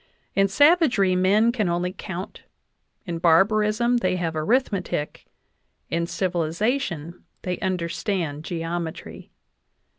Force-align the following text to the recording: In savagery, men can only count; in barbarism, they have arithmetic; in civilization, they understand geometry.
In 0.33 0.47
savagery, 0.47 1.15
men 1.15 1.51
can 1.51 1.69
only 1.69 1.93
count; 1.95 2.41
in 3.05 3.19
barbarism, 3.19 3.97
they 3.97 4.15
have 4.15 4.35
arithmetic; 4.35 5.27
in 5.91 6.07
civilization, 6.07 7.23
they 7.43 7.59
understand 7.59 8.43
geometry. 8.43 9.29